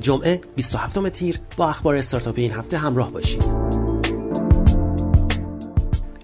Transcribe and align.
جمعه 0.00 0.40
27 0.54 1.08
تیر 1.08 1.40
با 1.56 1.68
اخبار 1.68 1.96
استارتاپ 1.96 2.34
این 2.38 2.52
هفته 2.52 2.78
همراه 2.78 3.12
باشید. 3.12 3.44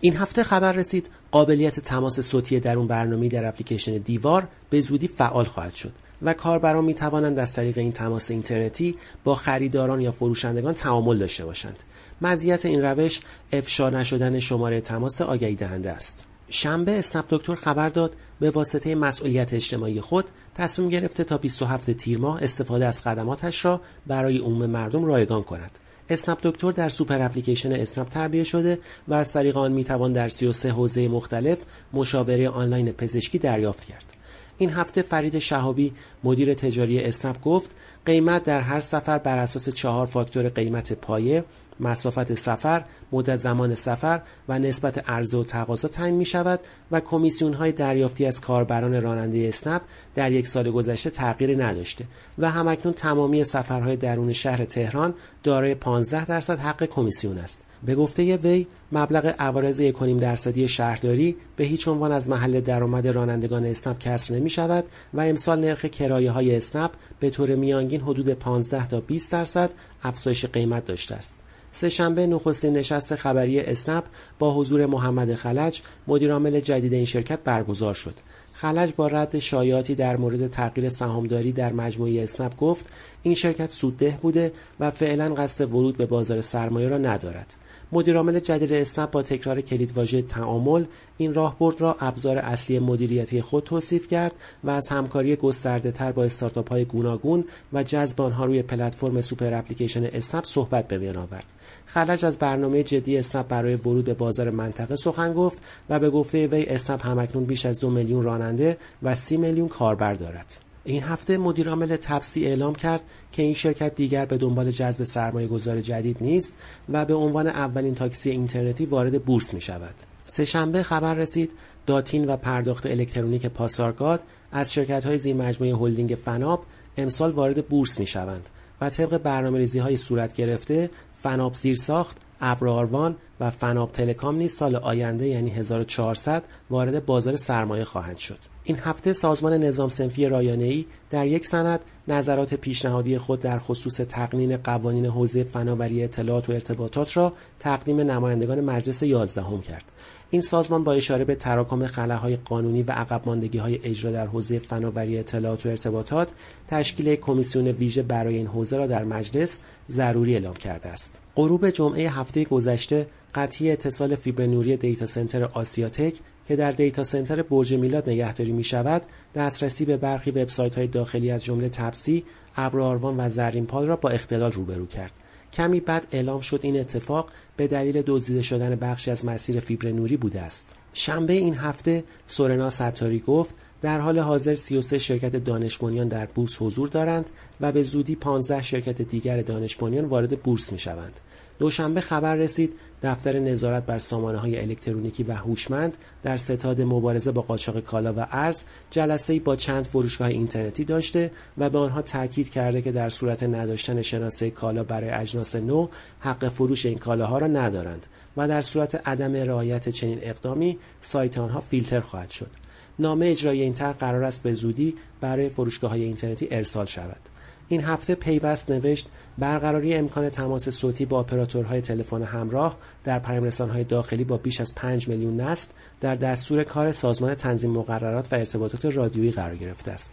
این 0.01 0.17
هفته 0.17 0.43
خبر 0.43 0.73
رسید 0.73 1.11
قابلیت 1.31 1.81
تماس 1.81 2.21
صوتی 2.21 2.61
درون 2.61 2.87
برنامه 2.87 3.29
در 3.29 3.47
اپلیکیشن 3.47 3.99
دیوار 3.99 4.49
به 4.71 4.81
زودی 4.81 5.09
فعال 5.09 5.45
خواهد 5.45 5.75
شد 5.75 5.93
و 6.23 6.33
کاربران 6.33 6.85
می 6.85 6.95
توانند 6.95 7.39
از 7.39 7.55
طریق 7.55 7.79
این 7.79 7.93
تماس 7.93 8.31
اینترنتی 8.31 8.97
با 9.25 9.35
خریداران 9.35 10.01
یا 10.01 10.13
فروشندگان 10.13 10.75
تعامل 10.75 11.19
داشته 11.19 11.45
باشند. 11.45 11.77
مزیت 12.21 12.67
این 12.67 12.83
روش 12.83 13.21
افشا 13.53 13.91
نشدن 13.91 14.39
شماره 14.39 14.81
تماس 14.81 15.21
آگهی 15.21 15.55
دهنده 15.55 15.91
است. 15.91 16.25
شنبه 16.49 16.99
اسنپ 16.99 17.25
دکتر 17.31 17.55
خبر 17.55 17.89
داد 17.89 18.17
به 18.41 18.51
واسطه 18.51 18.95
مسئولیت 18.95 19.55
اجتماعی 19.55 20.01
خود 20.01 20.25
تصمیم 20.55 20.89
گرفته 20.89 21.25
تا 21.25 21.39
27 21.39 21.91
تیر 21.91 22.19
ماه 22.19 22.43
استفاده 22.43 22.87
از 22.87 23.03
خدماتش 23.03 23.65
را 23.65 23.81
برای 24.07 24.39
عموم 24.39 24.67
مردم 24.67 25.05
رایگان 25.05 25.43
کند. 25.43 25.79
اسنپ 26.09 26.39
دکتر 26.43 26.73
در 26.73 26.89
سوپر 26.89 27.23
اپلیکیشن 27.23 27.73
اسنپ 27.73 28.09
تعبیه 28.09 28.45
شده 28.45 28.79
و 29.09 29.15
از 29.15 29.33
طریق 29.33 29.57
آن 29.57 29.73
می‌توان 29.73 30.13
در 30.13 30.29
33 30.29 30.73
حوزه 30.73 31.09
مختلف 31.09 31.65
مشاوره 31.93 32.49
آنلاین 32.49 32.93
پزشکی 32.93 33.39
دریافت 33.39 33.85
کرد. 33.85 34.16
این 34.59 34.71
هفته 34.71 35.03
فرید 35.03 35.39
شهابی 35.39 35.93
مدیر 36.25 36.55
تجاری 36.55 37.01
اسنپ 37.01 37.41
گفت 37.41 37.71
قیمت 38.07 38.43
در 38.43 38.61
هر 38.61 38.81
سفر 38.81 39.19
بر 39.19 39.39
اساس 39.39 39.69
چهار 39.69 40.07
فاکتور 40.07 40.49
قیمت 40.49 40.93
پایه 40.93 41.45
مسافت 41.81 42.35
سفر، 42.35 42.85
مدت 43.13 43.37
زمان 43.37 43.75
سفر 43.75 44.21
و 44.49 44.59
نسبت 44.59 45.11
عرضه 45.11 45.39
و 45.39 45.45
تقاضا 45.45 45.89
تعیین 45.89 46.15
می 46.15 46.25
شود 46.25 46.61
و 46.91 47.01
کمیسیون 47.01 47.53
های 47.53 47.73
دریافتی 47.73 48.27
از 48.27 48.41
کاربران 48.41 49.03
راننده 49.03 49.49
اسنپ 49.49 49.83
در 50.15 50.33
یک 50.33 50.49
سال 50.49 50.71
گذشته 50.71 51.11
تغییری 51.11 51.57
نداشته 51.57 52.05
و 52.39 52.51
همکنون 52.51 52.95
تمامی 52.95 53.45
سفرهای 53.45 53.97
درون 53.97 54.33
شهر 54.33 54.65
تهران 54.65 55.15
دارای 55.43 55.75
15 55.75 56.25
درصد 56.25 56.59
حق 56.59 56.85
کمیسیون 56.85 57.39
است. 57.39 57.63
به 57.85 57.95
گفته 57.95 58.37
وی 58.37 58.67
مبلغ 58.93 59.35
عوارض 59.39 59.83
1.5 59.83 60.03
درصدی 60.21 60.69
شهرداری 60.69 61.37
به 61.57 61.65
هیچ 61.65 61.89
عنوان 61.89 62.13
از 62.13 62.29
محل 62.29 62.61
درآمد 62.61 63.09
رانندگان 63.09 63.65
اسنپ 63.65 63.99
کسر 63.99 64.35
نمی 64.35 64.51
شود 64.51 64.85
و 65.15 65.21
امسال 65.21 65.61
نرخ 65.61 65.85
کرایه 65.85 66.31
های 66.31 66.57
اسنپ 66.57 66.91
به 67.21 67.31
طور 67.31 67.55
میانگین 67.55 68.01
حدود 68.01 68.31
15 68.31 68.89
تا 68.89 69.01
20 69.01 69.33
درصد 69.33 69.71
افزایش 70.03 70.47
قیمت 70.47 70.85
داشته 70.85 71.15
است. 71.15 71.37
سهشنبه 71.73 72.27
نخستین 72.27 72.73
نشست 72.73 73.15
خبری 73.15 73.61
اسنپ 73.61 74.05
با 74.39 74.55
حضور 74.55 74.87
محمد 74.87 75.35
خلج 75.35 75.83
مدیرعامل 76.07 76.61
جدید 76.61 76.93
این 76.93 77.05
شرکت 77.05 77.39
برگزار 77.45 77.95
شد 77.95 78.15
خلج 78.53 78.93
با 78.97 79.07
رد 79.07 79.39
شایعاتی 79.39 79.95
در 79.95 80.17
مورد 80.17 80.51
تغییر 80.51 80.89
سهامداری 80.89 81.53
در 81.53 81.73
مجموعه 81.73 82.23
اسنپ 82.23 82.57
گفت 82.57 82.87
این 83.23 83.35
شرکت 83.35 83.71
سودده 83.71 84.19
بوده 84.23 84.53
و 84.81 84.91
فعلا 84.91 85.35
قصد 85.35 85.75
ورود 85.75 85.97
به 85.97 86.07
بازار 86.07 86.41
سرمایه 86.41 86.89
را 86.89 86.99
ندارد 86.99 87.55
مدیرعامل 87.93 88.39
جدید 88.39 88.73
اسنپ 88.73 89.11
با 89.11 89.23
تکرار 89.23 89.61
کلیدواژه 89.61 90.23
تعامل 90.23 90.85
این 91.19 91.35
راهبرد 91.35 91.81
را 91.81 91.97
ابزار 92.01 92.39
اصلی 92.39 92.79
مدیریتی 92.79 93.43
خود 93.43 93.65
توصیف 93.65 94.09
کرد 94.09 94.35
و 94.65 94.71
از 94.71 94.89
همکاری 94.89 95.37
گسترده 95.37 95.93
تر 95.93 96.13
با 96.13 96.25
استارتاپ 96.25 96.69
های 96.69 96.85
گوناگون 96.85 97.45
و 97.73 97.83
جذب 97.83 98.21
آنها 98.21 98.45
روی 98.45 98.63
پلتفرم 98.63 99.21
سوپر 99.21 99.55
اپلیکیشن 99.55 100.05
اسنپ 100.05 100.45
صحبت 100.45 100.89
به 100.89 100.99
میان 100.99 101.17
آورد. 101.17 101.45
خلج 101.87 102.25
از 102.25 102.39
برنامه 102.39 102.83
جدی 102.83 103.19
اسنپ 103.19 103.49
برای 103.49 103.75
ورود 103.75 104.05
به 104.05 104.15
بازار 104.15 104.51
منطقه 104.51 104.97
سخن 104.97 105.33
گفت 105.33 105.59
و 105.91 105.99
به 105.99 106.11
گفته 106.11 106.47
وی 106.47 106.67
اسنپ 106.67 107.07
هم‌اکنون 107.07 107.45
بیش 107.45 107.67
از 107.67 107.81
دو 107.81 107.91
میلیون 107.91 108.23
راننده 108.23 108.77
و 109.03 109.15
سی 109.15 109.37
میلیون 109.37 109.69
کاربر 109.69 110.15
دارد. 110.15 110.66
این 110.87 111.03
هفته 111.03 111.39
مدیرعامل 111.39 111.97
تپسی 111.97 112.47
اعلام 112.47 112.75
کرد 112.75 113.03
که 113.33 113.43
این 113.43 113.55
شرکت 113.55 113.95
دیگر 113.95 114.27
به 114.27 114.37
دنبال 114.37 114.71
جذب 114.71 115.05
سرمایه 115.05 115.47
گذار 115.47 115.81
جدید 115.81 116.17
نیست 116.21 116.55
و 116.89 117.05
به 117.05 117.15
عنوان 117.15 117.47
اولین 117.47 117.95
تاکسی 117.95 118.31
اینترنتی 118.31 118.87
وارد 118.87 119.25
بورس 119.25 119.55
می 119.55 119.61
شود. 119.61 119.95
سه‌شنبه 120.25 120.83
خبر 120.83 121.15
رسید 121.15 121.53
داتین 121.87 122.25
و 122.27 122.37
پرداخت 122.37 122.87
الکترونیک 122.87 123.47
پاسارگاد 123.47 124.21
از 124.53 124.73
شرکت 124.73 125.07
های 125.07 125.19
زیر 125.19 125.37
مجموعه 125.37 125.77
هلدینگ 125.77 126.15
فناپ 126.15 126.65
امسال 126.97 127.31
وارد 127.31 127.67
بورس 127.67 128.01
می 128.01 128.07
شوند 128.07 128.49
و 128.81 128.91
طبق 128.91 129.19
برنامه 129.19 129.59
ریزی 129.59 129.79
های 129.79 129.97
صورت 129.97 130.35
گرفته 130.35 130.91
فناب 131.15 131.55
ساخت 131.55 132.17
ابراروان 132.41 133.17
و 133.41 133.51
فناب 133.51 133.93
تلکام 133.93 134.37
نیز 134.37 134.53
سال 134.53 134.77
آینده 134.77 135.27
یعنی 135.27 135.51
1400 135.51 136.43
وارد 136.71 137.07
بازار 137.07 137.37
سرمایه 137.37 137.85
خواهند 137.85 138.17
شد. 138.17 138.56
این 138.69 138.79
هفته 138.79 139.13
سازمان 139.13 139.53
نظام 139.53 139.89
سنفی 139.89 140.29
رایانه‌ای 140.29 140.87
در 141.11 141.27
یک 141.27 141.47
سند 141.47 141.81
نظرات 142.09 142.55
پیشنهادی 142.55 143.19
خود 143.19 143.41
در 143.41 143.59
خصوص 143.59 143.97
تقنین 143.97 144.57
قوانین 144.57 145.07
حوزه 145.07 145.45
فناوری 145.45 146.05
اطلاعات 146.05 146.49
و 146.51 146.53
ارتباطات 146.53 147.17
را 147.17 147.33
تقدیم 147.59 148.01
نمایندگان 148.01 148.61
مجلس 148.61 149.03
یازدهم 149.03 149.63
کرد. 149.63 149.85
این 150.31 150.43
سازمان 150.43 150.85
با 150.85 150.93
اشاره 150.93 151.25
به 151.25 151.35
تراکم 151.35 151.87
خلاهای 151.87 152.37
قانونی 152.37 152.83
و 152.83 152.93
عقب 152.93 153.23
ماندگی 153.27 153.59
های 153.59 153.81
اجرا 153.85 154.11
در 154.11 154.27
حوزه 154.27 154.59
فناوری 154.59 155.19
اطلاعات 155.19 155.67
و 155.67 155.69
ارتباطات 155.69 156.29
تشکیل 156.69 157.17
کمیسیون 157.17 157.69
ویژه 157.69 158.03
برای 158.03 158.35
این 158.35 158.47
حوزه 158.47 158.77
را 158.77 158.87
در 158.87 159.05
مجلس 159.05 159.61
ضروری 159.91 160.35
اعلام 160.35 160.55
کرده 160.55 160.89
است. 160.89 161.19
غروب 161.37 161.71
جمعه 161.71 162.11
هفته 162.11 162.45
گذشته 162.45 163.07
قطعی 163.35 163.71
اتصال 163.71 164.15
فیبر 164.15 164.47
نوری 164.47 164.77
دیتا 164.77 165.07
سنتر 165.07 165.45
آسیاتک 165.45 166.15
که 166.49 166.57
در 166.57 166.71
دیتا 166.71 167.05
سنتر 167.05 167.43
برج 167.43 167.75
میلاد 167.75 168.11
نگهداری 168.11 168.53
می 168.53 168.65
شود 168.65 169.03
دسترسی 169.35 169.85
به 169.85 169.97
برخی 169.97 170.31
وبسایت 170.31 170.75
های 170.75 170.87
داخلی 170.87 171.31
از 171.31 171.45
جمله 171.45 171.69
تپسی، 171.69 172.25
ابر 172.57 172.78
آروان 172.78 173.21
و 173.21 173.29
زرین‌پال 173.29 173.87
را 173.87 173.97
با 173.97 174.09
اختلال 174.09 174.53
روبرو 174.53 174.87
کرد. 174.87 175.13
کمی 175.53 175.81
بعد 175.81 176.07
اعلام 176.13 176.41
شد 176.41 176.61
این 176.63 176.81
اتفاق 176.81 177.31
به 177.57 177.67
دلیل 177.67 178.03
دزدیده 178.07 178.43
شدن 178.43 178.75
بخشی 178.75 179.11
از 179.11 179.25
مسیر 179.25 179.61
فیبر 179.61 179.91
نوری 179.91 180.17
بوده 180.17 180.41
است. 180.41 180.75
شنبه 180.93 181.33
این 181.33 181.55
هفته 181.55 182.05
سورنا 182.27 182.71
ستاری 182.71 183.19
گفت 183.19 183.55
در 183.87 184.01
حال 184.01 184.19
حاضر 184.19 184.55
33 184.55 184.99
شرکت 184.99 185.37
دانش 185.37 185.79
در 186.11 186.27
بورس 186.27 186.63
حضور 186.63 186.89
دارند 186.89 187.31
و 187.61 187.73
به 187.73 187.83
زودی 187.83 188.17
15 188.17 188.63
شرکت 188.63 189.03
دیگر 189.03 189.43
دانش 189.43 189.79
وارد 189.83 190.43
بورس 190.43 190.73
می 190.73 190.79
شوند. 190.79 191.21
دوشنبه 191.59 192.01
خبر 192.01 192.37
رسید 192.37 192.73
دفتر 193.03 193.39
نظارت 193.39 193.87
بر 193.87 193.99
سامانه 193.99 194.39
های 194.39 194.61
الکترونیکی 194.61 195.23
و 195.23 195.33
هوشمند 195.33 195.97
در 196.23 196.37
ستاد 196.37 196.81
مبارزه 196.81 197.33
با 197.33 197.43
قاچاق 197.43 197.81
کالا 197.81 198.15
و 198.17 198.27
ارز 198.31 198.65
جلسه 198.91 199.41
با 199.41 199.57
چند 199.57 199.87
فروشگاه 199.87 200.29
اینترنتی 200.29 200.85
داشته 200.85 201.31
و 201.59 201.71
به 201.71 201.79
آنها 201.79 202.03
تاکید 202.03 202.51
کرده 202.51 202.83
که 202.83 202.93
در 202.93 203.09
صورت 203.09 203.43
نداشتن 203.43 204.03
شناسه 204.03 204.51
کالا 204.51 204.85
برای 204.85 205.11
اجناس 205.11 205.57
نو 205.57 205.89
حق 206.21 206.49
فروش 206.49 206.87
این 206.87 206.99
کالاها 206.99 207.39
را 207.39 207.47
ندارند 207.47 208.07
و 208.37 208.49
در 208.49 208.63
صورت 208.63 209.09
عدم 209.09 209.35
رعایت 209.35 209.89
چنین 209.89 210.19
اقدامی 210.23 210.79
سایت 211.01 211.39
آنها 211.39 211.61
فیلتر 211.61 212.01
خواهد 212.01 212.31
شد 212.31 212.66
نامه 212.99 213.27
اجرایی 213.27 213.63
این 213.63 213.75
طرح 213.75 213.93
قرار 213.93 214.25
است 214.25 214.43
به 214.43 214.53
زودی 214.53 214.95
برای 215.21 215.49
فروشگاه 215.49 215.91
های 215.91 216.03
اینترنتی 216.03 216.49
ارسال 216.51 216.87
شود 216.87 217.21
این 217.69 217.81
هفته 217.81 218.15
پیوست 218.15 218.71
نوشت 218.71 219.09
برقراری 219.39 219.95
امکان 219.95 220.29
تماس 220.29 220.69
صوتی 220.69 221.05
با 221.05 221.21
اپراتورهای 221.21 221.81
تلفن 221.81 222.23
همراه 222.23 222.77
در 223.05 223.19
پیامرسانهای 223.19 223.85
داخلی 223.85 224.25
با 224.25 224.37
بیش 224.37 224.61
از 224.61 224.75
5 224.75 225.09
میلیون 225.09 225.41
نصب 225.41 225.71
در 226.01 226.15
دستور 226.15 226.65
کار 226.65 226.93
سازمان 226.93 227.35
تنظیم 227.35 227.71
مقررات 227.71 228.33
و 228.33 228.37
ارتباطات 228.37 228.85
رادیویی 228.85 229.31
قرار 229.31 229.57
گرفته 229.57 229.91
است. 229.91 230.13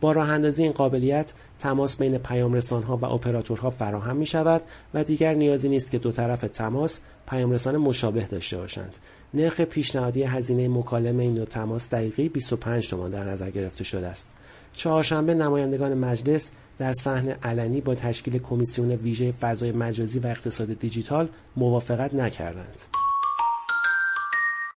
با 0.00 0.12
راه 0.12 0.30
اندازی 0.30 0.62
این 0.62 0.72
قابلیت 0.72 1.32
تماس 1.58 1.98
بین 1.98 2.18
پیام 2.18 2.56
ها 2.56 2.96
و 2.96 3.04
اپراتورها 3.04 3.70
فراهم 3.70 4.16
می 4.16 4.26
شود 4.26 4.62
و 4.94 5.04
دیگر 5.04 5.34
نیازی 5.34 5.68
نیست 5.68 5.90
که 5.90 5.98
دو 5.98 6.12
طرف 6.12 6.40
تماس 6.40 7.00
پیام 7.28 7.50
رسان 7.50 7.76
مشابه 7.76 8.22
داشته 8.22 8.56
باشند. 8.56 8.96
نرخ 9.34 9.60
پیشنهادی 9.60 10.22
هزینه 10.22 10.68
مکالمه 10.68 11.22
این 11.22 11.34
دو 11.34 11.44
تماس 11.44 11.94
دقیقی 11.94 12.28
25 12.28 12.88
تومان 12.88 13.10
در 13.10 13.24
نظر 13.24 13.50
گرفته 13.50 13.84
شده 13.84 14.06
است. 14.06 14.30
چهارشنبه 14.72 15.34
نمایندگان 15.34 15.94
مجلس 15.94 16.50
در 16.78 16.92
صحن 16.92 17.28
علنی 17.28 17.80
با 17.80 17.94
تشکیل 17.94 18.38
کمیسیون 18.38 18.90
ویژه 18.90 19.32
فضای 19.32 19.72
مجازی 19.72 20.18
و 20.18 20.26
اقتصاد 20.26 20.78
دیجیتال 20.78 21.28
موافقت 21.56 22.14
نکردند. 22.14 22.99